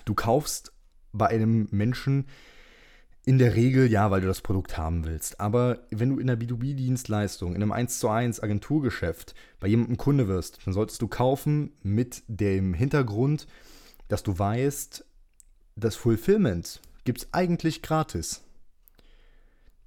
Du 0.07 0.14
kaufst 0.14 0.73
bei 1.12 1.28
einem 1.28 1.69
Menschen 1.71 2.26
in 3.28 3.37
der 3.37 3.56
Regel 3.56 3.90
ja, 3.90 4.11
weil 4.11 4.23
du 4.23 4.26
das 4.26 4.40
Produkt 4.40 4.78
haben 4.78 5.04
willst. 5.04 5.38
Aber 5.38 5.80
wenn 5.90 6.08
du 6.08 6.18
in 6.18 6.28
der 6.28 6.38
B2B-Dienstleistung, 6.38 7.54
in 7.54 7.62
einem 7.62 7.73
1 7.73 7.99
zu 7.99 8.08
1 8.08 8.42
Agenturgeschäft 8.42 9.35
bei 9.61 9.68
jemandem 9.68 9.99
Kunde 9.99 10.28
wirst, 10.28 10.61
dann 10.64 10.73
solltest 10.73 11.02
du 11.02 11.08
kaufen 11.08 11.73
mit 11.82 12.23
dem 12.26 12.73
Hintergrund, 12.73 13.47
dass 14.08 14.23
du 14.23 14.38
weißt, 14.38 15.04
das 15.76 15.94
Fulfillment 15.94 16.80
gibt 17.04 17.18
es 17.18 17.28
eigentlich 17.35 17.82
gratis. 17.82 18.44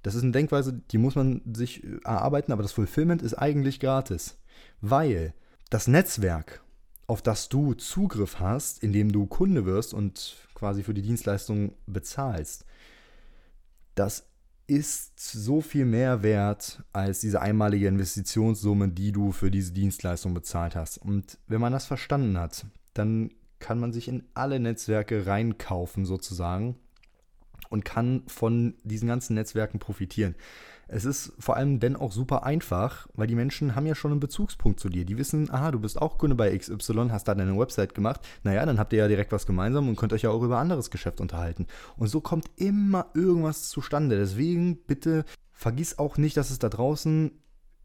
Das 0.04 0.14
ist 0.14 0.22
eine 0.22 0.30
Denkweise, 0.30 0.80
die 0.92 0.98
muss 0.98 1.16
man 1.16 1.42
sich 1.52 1.82
erarbeiten, 2.04 2.52
aber 2.52 2.62
das 2.62 2.70
Fulfillment 2.70 3.22
ist 3.22 3.34
eigentlich 3.34 3.80
gratis. 3.80 4.38
Weil 4.82 5.34
das 5.68 5.88
Netzwerk, 5.88 6.62
auf 7.08 7.22
das 7.22 7.48
du 7.48 7.74
Zugriff 7.74 8.38
hast, 8.38 8.84
indem 8.84 9.10
du 9.10 9.26
Kunde 9.26 9.66
wirst 9.66 9.94
und 9.94 10.36
quasi 10.54 10.84
für 10.84 10.94
die 10.94 11.02
Dienstleistung 11.02 11.72
bezahlst, 11.88 12.66
das 13.94 14.26
ist 14.66 15.18
so 15.18 15.60
viel 15.60 15.84
mehr 15.84 16.22
wert 16.22 16.82
als 16.92 17.20
diese 17.20 17.40
einmalige 17.40 17.88
Investitionssumme, 17.88 18.88
die 18.88 19.12
du 19.12 19.32
für 19.32 19.50
diese 19.50 19.72
Dienstleistung 19.72 20.34
bezahlt 20.34 20.76
hast. 20.76 20.98
Und 20.98 21.38
wenn 21.46 21.60
man 21.60 21.72
das 21.72 21.86
verstanden 21.86 22.38
hat, 22.38 22.66
dann 22.94 23.30
kann 23.58 23.78
man 23.78 23.92
sich 23.92 24.08
in 24.08 24.24
alle 24.34 24.60
Netzwerke 24.60 25.26
reinkaufen 25.26 26.04
sozusagen 26.04 26.76
und 27.70 27.84
kann 27.84 28.22
von 28.26 28.74
diesen 28.84 29.08
ganzen 29.08 29.34
Netzwerken 29.34 29.78
profitieren. 29.78 30.34
Es 30.94 31.06
ist 31.06 31.32
vor 31.38 31.56
allem 31.56 31.80
dann 31.80 31.96
auch 31.96 32.12
super 32.12 32.44
einfach, 32.44 33.08
weil 33.14 33.26
die 33.26 33.34
Menschen 33.34 33.74
haben 33.74 33.86
ja 33.86 33.94
schon 33.94 34.10
einen 34.10 34.20
Bezugspunkt 34.20 34.78
zu 34.78 34.90
dir. 34.90 35.06
Die 35.06 35.16
wissen, 35.16 35.50
aha, 35.50 35.70
du 35.70 35.80
bist 35.80 36.00
auch 36.00 36.18
Kunde 36.18 36.36
bei 36.36 36.54
XY, 36.56 37.08
hast 37.10 37.26
da 37.26 37.34
deine 37.34 37.58
Website 37.58 37.94
gemacht. 37.94 38.20
Naja, 38.42 38.66
dann 38.66 38.78
habt 38.78 38.92
ihr 38.92 38.98
ja 38.98 39.08
direkt 39.08 39.32
was 39.32 39.46
gemeinsam 39.46 39.88
und 39.88 39.96
könnt 39.96 40.12
euch 40.12 40.20
ja 40.20 40.28
auch 40.28 40.42
über 40.42 40.58
anderes 40.58 40.90
Geschäft 40.90 41.22
unterhalten. 41.22 41.66
Und 41.96 42.08
so 42.08 42.20
kommt 42.20 42.44
immer 42.56 43.06
irgendwas 43.14 43.70
zustande. 43.70 44.18
Deswegen 44.18 44.76
bitte 44.86 45.24
vergiss 45.54 45.98
auch 45.98 46.18
nicht, 46.18 46.36
dass 46.36 46.50
es 46.50 46.58
da 46.58 46.68
draußen 46.68 47.30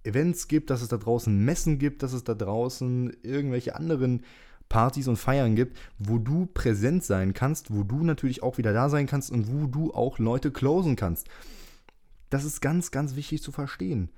Events 0.04 0.50
gibt, 0.50 0.70
dass 0.70 0.82
es 0.82 0.90
da 0.90 0.98
draußen 0.98 1.34
Messen 1.46 1.80
gibt, 1.80 2.04
dass 2.04 2.12
es 2.12 2.26
da 2.26 2.36
draußen 2.36 3.16
irgendwelche 3.24 3.78
anderen 3.78 4.24
Partys 4.68 5.08
und 5.08 5.16
Feiern 5.16 5.56
gibt, 5.56 5.78
wo 5.98 6.18
du 6.18 6.46
präsent 6.46 7.06
sein 7.06 7.34
kannst, 7.34 7.74
wo 7.74 7.84
du 7.84 8.04
natürlich 8.04 8.44
auch 8.44 8.58
wieder 8.58 8.74
da 8.74 8.90
sein 8.90 9.08
kannst 9.08 9.32
und 9.32 9.50
wo 9.50 9.66
du 9.66 9.94
auch 9.94 10.20
Leute 10.20 10.52
closen 10.52 10.98
kannst 10.98 11.30
Das 12.30 12.44
ist 12.44 12.62
ganz, 12.62 12.92
ganz 12.92 13.16
wichtig 13.16 13.42
zu 13.42 13.52
verstehen. 13.52 14.10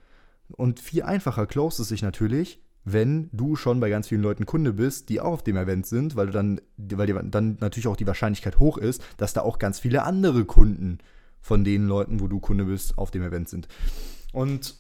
Und 0.49 0.79
viel 0.79 1.03
einfacher 1.03 1.45
close 1.45 1.81
es 1.81 1.89
sich 1.89 2.01
natürlich, 2.01 2.59
wenn 2.85 3.29
du 3.31 3.55
schon 3.55 3.79
bei 3.79 3.89
ganz 3.89 4.07
vielen 4.07 4.21
Leuten 4.21 4.45
Kunde 4.45 4.73
bist, 4.73 5.09
die 5.09 5.19
auch 5.19 5.33
auf 5.33 5.43
dem 5.43 5.57
Event 5.57 5.85
sind, 5.85 6.15
weil 6.15 6.27
du 6.27 6.31
dann, 6.31 6.61
weil 6.77 7.07
dir 7.07 7.21
dann 7.21 7.57
natürlich 7.59 7.87
auch 7.87 7.95
die 7.95 8.07
Wahrscheinlichkeit 8.07 8.57
hoch 8.57 8.77
ist, 8.77 9.03
dass 9.17 9.33
da 9.33 9.41
auch 9.41 9.59
ganz 9.59 9.79
viele 9.79 10.03
andere 10.03 10.45
Kunden 10.45 10.99
von 11.41 11.63
den 11.63 11.87
Leuten, 11.87 12.19
wo 12.19 12.27
du 12.27 12.39
Kunde 12.39 12.65
bist, 12.65 12.97
auf 12.97 13.11
dem 13.11 13.23
Event 13.23 13.49
sind. 13.49 13.67
Und 14.33 14.75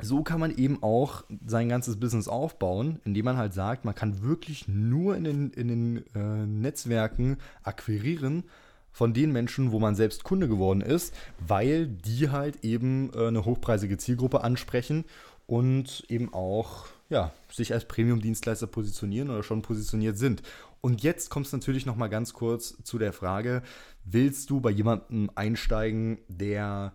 so 0.00 0.22
kann 0.22 0.40
man 0.40 0.56
eben 0.56 0.82
auch 0.82 1.24
sein 1.46 1.68
ganzes 1.68 1.98
Business 1.98 2.28
aufbauen, 2.28 3.00
indem 3.04 3.26
man 3.26 3.36
halt 3.36 3.54
sagt, 3.54 3.84
man 3.84 3.94
kann 3.94 4.22
wirklich 4.22 4.66
nur 4.66 5.16
in 5.16 5.24
den, 5.24 5.50
in 5.50 5.68
den 5.68 6.04
äh, 6.14 6.46
Netzwerken 6.46 7.36
akquirieren 7.62 8.44
von 8.92 9.14
den 9.14 9.32
Menschen, 9.32 9.72
wo 9.72 9.78
man 9.78 9.94
selbst 9.94 10.22
Kunde 10.22 10.48
geworden 10.48 10.80
ist, 10.80 11.14
weil 11.46 11.86
die 11.86 12.30
halt 12.30 12.64
eben 12.64 13.10
äh, 13.14 13.28
eine 13.28 13.44
hochpreisige 13.44 13.98
Zielgruppe 13.98 14.44
ansprechen 14.44 15.04
und 15.46 16.04
eben 16.08 16.32
auch 16.32 16.86
ja, 17.08 17.32
sich 17.50 17.72
als 17.72 17.86
Premium-Dienstleister 17.86 18.66
positionieren 18.66 19.30
oder 19.30 19.42
schon 19.42 19.62
positioniert 19.62 20.16
sind. 20.16 20.42
Und 20.80 21.02
jetzt 21.02 21.30
kommt 21.30 21.46
es 21.46 21.52
natürlich 21.52 21.86
noch 21.86 21.96
mal 21.96 22.08
ganz 22.08 22.32
kurz 22.32 22.82
zu 22.82 22.98
der 22.98 23.12
Frage, 23.12 23.62
willst 24.04 24.50
du 24.50 24.60
bei 24.60 24.70
jemandem 24.70 25.30
einsteigen, 25.34 26.18
der 26.28 26.92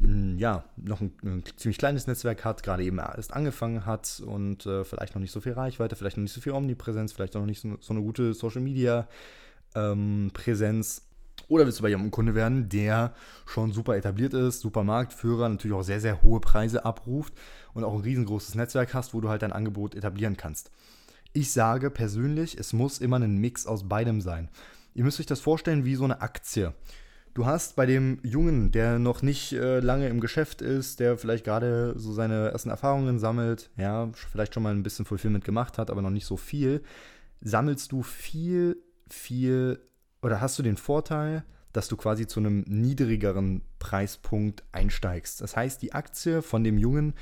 hm, 0.00 0.38
ja, 0.38 0.64
noch 0.76 1.00
ein, 1.00 1.12
ein, 1.22 1.44
ziemlich 1.56 1.78
kleines 1.78 2.06
Netzwerk 2.06 2.44
hat, 2.44 2.62
gerade 2.62 2.84
eben 2.84 2.98
erst 2.98 3.34
angefangen 3.34 3.84
hat 3.84 4.22
und 4.24 4.64
äh, 4.66 4.84
vielleicht 4.84 5.14
noch 5.14 5.20
nicht 5.20 5.32
so 5.32 5.40
viel 5.40 5.52
Reichweite, 5.52 5.96
vielleicht 5.96 6.16
noch 6.16 6.22
nicht 6.22 6.32
so 6.32 6.40
viel 6.40 6.52
Omnipräsenz, 6.52 7.12
vielleicht 7.12 7.34
noch 7.34 7.44
nicht 7.44 7.60
so, 7.60 7.76
so 7.80 7.92
eine 7.92 8.02
gute 8.02 8.32
Social 8.32 8.62
Media 8.62 9.06
ähm, 9.74 10.30
Präsenz. 10.32 11.02
Oder 11.50 11.66
willst 11.66 11.80
du 11.80 11.82
bei 11.82 11.88
jemandem 11.88 12.12
Kunde 12.12 12.36
werden, 12.36 12.68
der 12.68 13.12
schon 13.44 13.72
super 13.72 13.96
etabliert 13.96 14.34
ist, 14.34 14.60
super 14.60 14.84
Marktführer, 14.84 15.48
natürlich 15.48 15.76
auch 15.76 15.82
sehr, 15.82 16.00
sehr 16.00 16.22
hohe 16.22 16.38
Preise 16.38 16.84
abruft 16.84 17.34
und 17.74 17.82
auch 17.82 17.92
ein 17.92 18.02
riesengroßes 18.02 18.54
Netzwerk 18.54 18.94
hast, 18.94 19.14
wo 19.14 19.20
du 19.20 19.28
halt 19.28 19.42
dein 19.42 19.52
Angebot 19.52 19.96
etablieren 19.96 20.36
kannst. 20.36 20.70
Ich 21.32 21.52
sage 21.52 21.90
persönlich, 21.90 22.56
es 22.56 22.72
muss 22.72 22.98
immer 22.98 23.18
ein 23.18 23.38
Mix 23.38 23.66
aus 23.66 23.88
beidem 23.88 24.20
sein. 24.20 24.48
Ihr 24.94 25.02
müsst 25.02 25.18
euch 25.18 25.26
das 25.26 25.40
vorstellen 25.40 25.84
wie 25.84 25.96
so 25.96 26.04
eine 26.04 26.20
Aktie. 26.20 26.72
Du 27.34 27.46
hast 27.46 27.74
bei 27.74 27.84
dem 27.84 28.20
Jungen, 28.22 28.70
der 28.70 29.00
noch 29.00 29.22
nicht 29.22 29.52
äh, 29.52 29.80
lange 29.80 30.08
im 30.08 30.20
Geschäft 30.20 30.62
ist, 30.62 31.00
der 31.00 31.18
vielleicht 31.18 31.44
gerade 31.44 31.94
so 31.96 32.12
seine 32.12 32.52
ersten 32.52 32.70
Erfahrungen 32.70 33.18
sammelt, 33.18 33.70
ja, 33.76 34.08
vielleicht 34.12 34.54
schon 34.54 34.62
mal 34.62 34.72
ein 34.72 34.84
bisschen 34.84 35.04
Fulfillment 35.04 35.44
gemacht 35.44 35.78
hat, 35.78 35.90
aber 35.90 36.00
noch 36.00 36.10
nicht 36.10 36.26
so 36.26 36.36
viel, 36.36 36.82
sammelst 37.40 37.90
du 37.90 38.04
viel, 38.04 38.76
viel 39.08 39.80
oder 40.22 40.40
hast 40.40 40.58
du 40.58 40.62
den 40.62 40.76
Vorteil, 40.76 41.44
dass 41.72 41.88
du 41.88 41.96
quasi 41.96 42.26
zu 42.26 42.40
einem 42.40 42.64
niedrigeren 42.66 43.62
Preispunkt 43.78 44.64
einsteigst. 44.72 45.40
Das 45.40 45.56
heißt, 45.56 45.82
die 45.82 45.92
Aktie 45.92 46.42
von 46.42 46.64
dem 46.64 46.78
Jungen, 46.78 47.14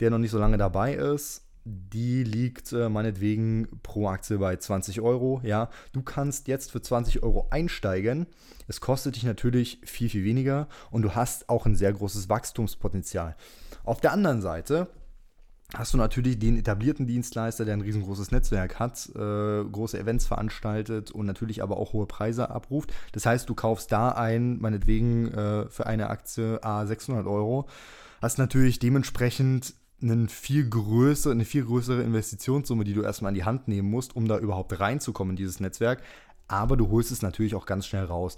der 0.00 0.10
noch 0.10 0.18
nicht 0.18 0.32
so 0.32 0.38
lange 0.38 0.58
dabei 0.58 0.94
ist, 0.94 1.42
die 1.64 2.24
liegt 2.24 2.72
äh, 2.72 2.88
meinetwegen 2.88 3.68
pro 3.84 4.08
Aktie 4.08 4.38
bei 4.38 4.56
20 4.56 5.00
Euro. 5.00 5.40
Ja, 5.44 5.70
du 5.92 6.02
kannst 6.02 6.48
jetzt 6.48 6.72
für 6.72 6.82
20 6.82 7.22
Euro 7.22 7.46
einsteigen. 7.50 8.26
Es 8.66 8.80
kostet 8.80 9.14
dich 9.14 9.22
natürlich 9.22 9.80
viel, 9.84 10.08
viel 10.08 10.24
weniger 10.24 10.68
und 10.90 11.02
du 11.02 11.14
hast 11.14 11.48
auch 11.48 11.66
ein 11.66 11.76
sehr 11.76 11.92
großes 11.92 12.28
Wachstumspotenzial. 12.28 13.36
Auf 13.84 14.00
der 14.00 14.12
anderen 14.12 14.42
Seite 14.42 14.88
hast 15.74 15.94
du 15.94 15.98
natürlich 15.98 16.38
den 16.38 16.58
etablierten 16.58 17.06
Dienstleister, 17.06 17.64
der 17.64 17.74
ein 17.74 17.80
riesengroßes 17.80 18.30
Netzwerk 18.30 18.78
hat, 18.78 19.08
äh, 19.14 19.64
große 19.64 19.98
Events 19.98 20.26
veranstaltet 20.26 21.10
und 21.10 21.26
natürlich 21.26 21.62
aber 21.62 21.76
auch 21.78 21.92
hohe 21.92 22.06
Preise 22.06 22.50
abruft. 22.50 22.92
Das 23.12 23.26
heißt, 23.26 23.48
du 23.48 23.54
kaufst 23.54 23.90
da 23.90 24.10
ein, 24.10 24.60
meinetwegen 24.60 25.28
äh, 25.28 25.68
für 25.68 25.86
eine 25.86 26.10
Aktie 26.10 26.62
A 26.62 26.86
600 26.86 27.26
Euro, 27.26 27.68
hast 28.20 28.38
natürlich 28.38 28.78
dementsprechend 28.78 29.74
eine 30.02 30.28
viel 30.28 30.68
größere, 30.68 31.32
eine 31.32 31.44
viel 31.44 31.64
größere 31.64 32.02
Investitionssumme, 32.02 32.84
die 32.84 32.94
du 32.94 33.02
erstmal 33.02 33.30
in 33.30 33.36
die 33.36 33.44
Hand 33.44 33.68
nehmen 33.68 33.88
musst, 33.88 34.16
um 34.16 34.26
da 34.28 34.38
überhaupt 34.38 34.78
reinzukommen 34.78 35.32
in 35.32 35.36
dieses 35.36 35.60
Netzwerk. 35.60 36.02
Aber 36.48 36.76
du 36.76 36.90
holst 36.90 37.12
es 37.12 37.22
natürlich 37.22 37.54
auch 37.54 37.66
ganz 37.66 37.86
schnell 37.86 38.04
raus. 38.04 38.36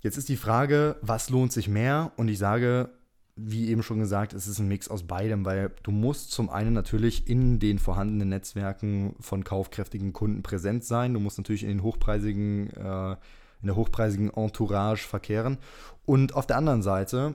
Jetzt 0.00 0.16
ist 0.16 0.28
die 0.28 0.36
Frage, 0.36 0.96
was 1.00 1.30
lohnt 1.30 1.52
sich 1.52 1.68
mehr? 1.68 2.12
Und 2.16 2.28
ich 2.28 2.38
sage, 2.38 2.90
wie 3.36 3.68
eben 3.68 3.82
schon 3.82 3.98
gesagt, 3.98 4.34
es 4.34 4.46
ist 4.46 4.58
ein 4.58 4.68
Mix 4.68 4.88
aus 4.88 5.04
beidem, 5.04 5.44
weil 5.44 5.70
du 5.82 5.90
musst 5.90 6.32
zum 6.32 6.50
einen 6.50 6.74
natürlich 6.74 7.28
in 7.28 7.58
den 7.58 7.78
vorhandenen 7.78 8.28
Netzwerken 8.28 9.14
von 9.20 9.42
kaufkräftigen 9.42 10.12
Kunden 10.12 10.42
präsent 10.42 10.84
sein. 10.84 11.14
Du 11.14 11.20
musst 11.20 11.38
natürlich 11.38 11.62
in 11.62 11.70
den 11.70 11.82
hochpreisigen, 11.82 12.70
äh, 12.70 13.12
in 13.12 13.66
der 13.66 13.76
hochpreisigen 13.76 14.30
Entourage 14.30 15.06
verkehren. 15.06 15.58
Und 16.04 16.34
auf 16.34 16.46
der 16.46 16.58
anderen 16.58 16.82
Seite 16.82 17.34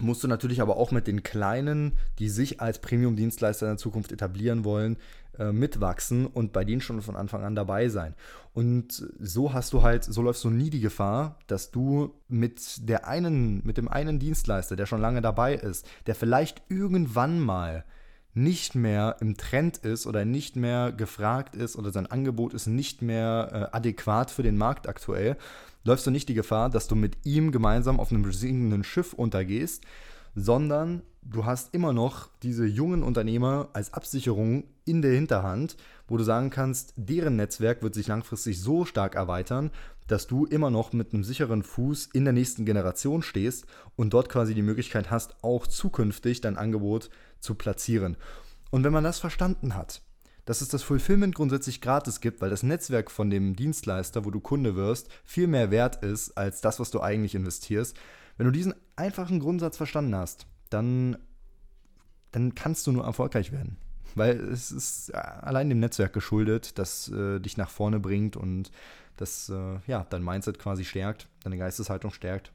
musst 0.00 0.22
du 0.22 0.28
natürlich 0.28 0.60
aber 0.60 0.76
auch 0.76 0.92
mit 0.92 1.06
den 1.06 1.22
Kleinen, 1.22 1.92
die 2.18 2.28
sich 2.28 2.60
als 2.60 2.80
Premium-Dienstleister 2.80 3.66
in 3.66 3.72
der 3.72 3.78
Zukunft 3.78 4.12
etablieren 4.12 4.64
wollen, 4.64 4.98
äh, 5.38 5.52
mitwachsen 5.52 6.26
und 6.26 6.52
bei 6.52 6.64
denen 6.64 6.80
schon 6.80 7.02
von 7.02 7.16
Anfang 7.16 7.44
an 7.44 7.54
dabei 7.54 7.88
sein. 7.88 8.14
Und 8.54 9.04
so 9.20 9.52
hast 9.52 9.72
du 9.72 9.82
halt, 9.82 10.04
so 10.04 10.22
läufst 10.22 10.44
du 10.44 10.50
nie 10.50 10.70
die 10.70 10.80
Gefahr, 10.80 11.38
dass 11.46 11.70
du 11.70 12.14
mit 12.28 12.88
der 12.88 13.06
einen, 13.06 13.64
mit 13.64 13.76
dem 13.76 13.88
einen 13.88 14.18
Dienstleister, 14.18 14.76
der 14.76 14.86
schon 14.86 15.00
lange 15.00 15.20
dabei 15.20 15.54
ist, 15.54 15.86
der 16.06 16.14
vielleicht 16.14 16.62
irgendwann 16.68 17.40
mal 17.40 17.84
nicht 18.34 18.74
mehr 18.74 19.16
im 19.20 19.36
Trend 19.36 19.78
ist 19.78 20.06
oder 20.06 20.24
nicht 20.24 20.56
mehr 20.56 20.92
gefragt 20.92 21.56
ist 21.56 21.76
oder 21.76 21.90
sein 21.90 22.06
Angebot 22.06 22.54
ist 22.54 22.66
nicht 22.66 23.02
mehr 23.02 23.70
äh, 23.72 23.76
adäquat 23.76 24.30
für 24.30 24.42
den 24.42 24.56
Markt 24.56 24.88
aktuell, 24.88 25.36
läufst 25.84 26.06
du 26.06 26.10
nicht 26.10 26.28
die 26.28 26.34
Gefahr, 26.34 26.70
dass 26.70 26.88
du 26.88 26.94
mit 26.94 27.16
ihm 27.24 27.50
gemeinsam 27.52 27.98
auf 27.98 28.12
einem 28.12 28.30
sinkenden 28.32 28.84
Schiff 28.84 29.12
untergehst, 29.12 29.84
sondern 30.34 31.02
du 31.22 31.44
hast 31.44 31.74
immer 31.74 31.92
noch 31.92 32.28
diese 32.42 32.66
jungen 32.66 33.02
Unternehmer 33.02 33.68
als 33.72 33.92
Absicherung 33.92 34.64
in 34.84 35.02
der 35.02 35.12
Hinterhand, 35.12 35.76
wo 36.06 36.16
du 36.16 36.24
sagen 36.24 36.50
kannst, 36.50 36.94
deren 36.96 37.36
Netzwerk 37.36 37.82
wird 37.82 37.94
sich 37.94 38.06
langfristig 38.06 38.60
so 38.60 38.84
stark 38.84 39.14
erweitern, 39.14 39.70
dass 40.06 40.26
du 40.26 40.46
immer 40.46 40.70
noch 40.70 40.92
mit 40.92 41.12
einem 41.12 41.22
sicheren 41.22 41.62
Fuß 41.62 42.08
in 42.14 42.24
der 42.24 42.32
nächsten 42.32 42.64
Generation 42.64 43.22
stehst 43.22 43.66
und 43.94 44.14
dort 44.14 44.30
quasi 44.30 44.54
die 44.54 44.62
Möglichkeit 44.62 45.10
hast, 45.10 45.42
auch 45.44 45.66
zukünftig 45.66 46.40
dein 46.40 46.56
Angebot 46.56 47.10
zu 47.40 47.54
platzieren. 47.54 48.16
Und 48.70 48.84
wenn 48.84 48.92
man 48.92 49.04
das 49.04 49.18
verstanden 49.18 49.74
hat, 49.74 50.02
dass 50.46 50.62
es 50.62 50.68
das 50.68 50.82
Fulfillment 50.82 51.34
grundsätzlich 51.34 51.82
gratis 51.82 52.20
gibt, 52.20 52.40
weil 52.40 52.48
das 52.48 52.62
Netzwerk 52.62 53.10
von 53.10 53.28
dem 53.28 53.54
Dienstleister, 53.54 54.24
wo 54.24 54.30
du 54.30 54.40
Kunde 54.40 54.76
wirst, 54.76 55.08
viel 55.22 55.46
mehr 55.46 55.70
wert 55.70 56.02
ist 56.02 56.38
als 56.38 56.62
das, 56.62 56.80
was 56.80 56.90
du 56.90 57.02
eigentlich 57.02 57.34
investierst. 57.34 57.94
Wenn 58.38 58.46
du 58.46 58.52
diesen 58.52 58.74
einfachen 58.98 59.40
Grundsatz 59.40 59.76
verstanden 59.76 60.14
hast, 60.14 60.46
dann, 60.70 61.16
dann 62.32 62.54
kannst 62.54 62.86
du 62.86 62.92
nur 62.92 63.04
erfolgreich 63.04 63.52
werden. 63.52 63.76
Weil 64.14 64.40
es 64.40 64.72
ist 64.72 65.14
allein 65.14 65.68
dem 65.68 65.80
Netzwerk 65.80 66.12
geschuldet, 66.12 66.78
das 66.78 67.08
äh, 67.08 67.40
dich 67.40 67.56
nach 67.56 67.70
vorne 67.70 68.00
bringt 68.00 68.36
und 68.36 68.70
das 69.16 69.48
äh, 69.48 69.78
ja, 69.86 70.06
dein 70.08 70.24
Mindset 70.24 70.58
quasi 70.58 70.84
stärkt, 70.84 71.28
deine 71.44 71.58
Geisteshaltung 71.58 72.12
stärkt. 72.12 72.52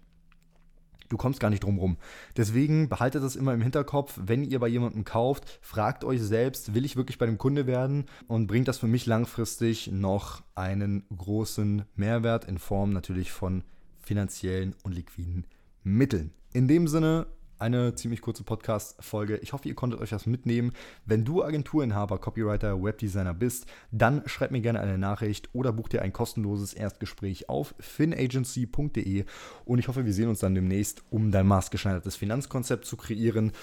Du 1.09 1.17
kommst 1.17 1.39
gar 1.39 1.51
nicht 1.51 1.63
drum 1.63 1.77
rum. 1.77 1.97
Deswegen 2.37 2.89
behaltet 2.89 3.23
das 3.23 3.35
immer 3.35 3.53
im 3.53 3.61
Hinterkopf, 3.61 4.19
wenn 4.19 4.43
ihr 4.43 4.59
bei 4.59 4.67
jemandem 4.67 5.03
kauft, 5.03 5.59
fragt 5.61 6.03
euch 6.03 6.21
selbst, 6.21 6.73
will 6.73 6.85
ich 6.85 6.95
wirklich 6.95 7.19
bei 7.19 7.27
dem 7.27 7.37
Kunde 7.37 7.67
werden 7.67 8.05
und 8.27 8.47
bringt 8.47 8.67
das 8.67 8.79
für 8.79 8.87
mich 8.87 9.05
langfristig 9.05 9.91
noch 9.91 10.41
einen 10.55 11.05
großen 11.15 11.83
Mehrwert 11.95 12.45
in 12.45 12.57
Form 12.57 12.93
natürlich 12.93 13.31
von 13.31 13.63
finanziellen 13.99 14.75
und 14.83 14.93
liquiden 14.93 15.45
Mitteln. 15.83 16.31
In 16.53 16.67
dem 16.67 16.87
Sinne, 16.87 17.27
eine 17.59 17.95
ziemlich 17.95 18.21
kurze 18.21 18.43
Podcast-Folge. 18.43 19.37
Ich 19.37 19.53
hoffe, 19.53 19.67
ihr 19.69 19.75
konntet 19.75 20.01
euch 20.01 20.09
das 20.09 20.25
mitnehmen. 20.25 20.73
Wenn 21.05 21.23
du 21.23 21.43
Agenturinhaber, 21.43 22.17
Copywriter, 22.17 22.83
Webdesigner 22.83 23.33
bist, 23.33 23.67
dann 23.91 24.21
schreib 24.25 24.51
mir 24.51 24.61
gerne 24.61 24.81
eine 24.81 24.97
Nachricht 24.97 25.49
oder 25.53 25.71
buch 25.71 25.87
dir 25.87 26.01
ein 26.01 26.11
kostenloses 26.11 26.73
Erstgespräch 26.73 27.49
auf 27.49 27.73
finagency.de 27.79 29.25
und 29.65 29.79
ich 29.79 29.87
hoffe, 29.87 30.05
wir 30.05 30.13
sehen 30.13 30.29
uns 30.29 30.39
dann 30.39 30.55
demnächst, 30.55 31.03
um 31.09 31.31
dein 31.31 31.47
maßgeschneidertes 31.47 32.17
Finanzkonzept 32.17 32.85
zu 32.85 32.97
kreieren 32.97 33.53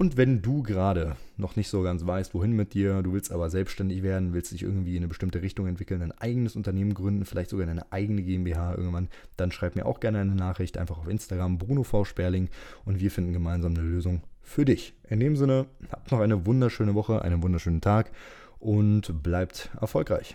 und 0.00 0.16
wenn 0.16 0.40
du 0.40 0.62
gerade 0.62 1.14
noch 1.36 1.56
nicht 1.56 1.68
so 1.68 1.82
ganz 1.82 2.06
weißt, 2.06 2.32
wohin 2.32 2.52
mit 2.52 2.72
dir, 2.72 3.02
du 3.02 3.12
willst 3.12 3.30
aber 3.30 3.50
selbstständig 3.50 4.02
werden, 4.02 4.32
willst 4.32 4.50
dich 4.50 4.62
irgendwie 4.62 4.92
in 4.92 5.02
eine 5.02 5.08
bestimmte 5.08 5.42
Richtung 5.42 5.66
entwickeln, 5.66 6.00
ein 6.00 6.18
eigenes 6.18 6.56
Unternehmen 6.56 6.94
gründen, 6.94 7.26
vielleicht 7.26 7.50
sogar 7.50 7.68
eine 7.68 7.92
eigene 7.92 8.22
GmbH 8.22 8.76
irgendwann, 8.76 9.10
dann 9.36 9.52
schreib 9.52 9.76
mir 9.76 9.84
auch 9.84 10.00
gerne 10.00 10.20
eine 10.20 10.34
Nachricht, 10.34 10.78
einfach 10.78 10.96
auf 10.96 11.06
Instagram, 11.06 11.58
Bruno 11.58 11.82
V. 11.82 12.06
Sperling 12.06 12.48
und 12.86 12.98
wir 12.98 13.10
finden 13.10 13.34
gemeinsam 13.34 13.74
eine 13.74 13.82
Lösung 13.82 14.22
für 14.40 14.64
dich. 14.64 14.94
In 15.06 15.20
dem 15.20 15.36
Sinne, 15.36 15.66
habt 15.92 16.10
noch 16.10 16.20
eine 16.20 16.46
wunderschöne 16.46 16.94
Woche, 16.94 17.20
einen 17.20 17.42
wunderschönen 17.42 17.82
Tag 17.82 18.10
und 18.58 19.22
bleibt 19.22 19.68
erfolgreich. 19.78 20.34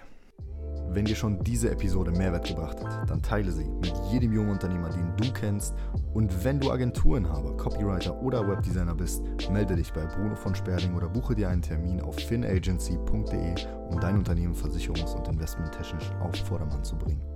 Wenn 0.89 1.05
dir 1.05 1.15
schon 1.15 1.43
diese 1.43 1.71
Episode 1.71 2.11
Mehrwert 2.11 2.47
gebracht 2.47 2.83
hat, 2.83 3.09
dann 3.09 3.21
teile 3.21 3.51
sie 3.51 3.65
mit 3.65 3.93
jedem 4.11 4.33
jungen 4.33 4.51
Unternehmer, 4.51 4.89
den 4.89 5.15
du 5.17 5.31
kennst. 5.33 5.75
Und 6.13 6.43
wenn 6.43 6.59
du 6.59 6.71
Agenturinhaber, 6.71 7.57
Copywriter 7.57 8.21
oder 8.21 8.47
Webdesigner 8.47 8.95
bist, 8.95 9.23
melde 9.51 9.75
dich 9.75 9.91
bei 9.91 10.05
Bruno 10.05 10.35
von 10.35 10.55
Sperling 10.55 10.95
oder 10.95 11.09
buche 11.09 11.35
dir 11.35 11.49
einen 11.49 11.61
Termin 11.61 12.01
auf 12.01 12.15
finagency.de, 12.15 13.55
um 13.89 13.99
dein 13.99 14.17
Unternehmen 14.17 14.55
versicherungs- 14.55 15.15
und 15.15 15.27
investmenttechnisch 15.27 16.11
auf 16.21 16.35
Vordermann 16.35 16.83
zu 16.83 16.95
bringen. 16.95 17.34